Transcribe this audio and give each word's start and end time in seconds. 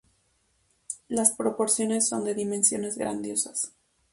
Las 1.09 1.29
proporciones 1.35 2.09
son 2.09 2.23
de 2.23 2.33
dimensiones 2.33 2.97
grandiosas. 2.97 3.71